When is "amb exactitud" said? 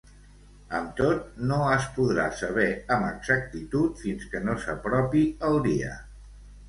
2.97-4.01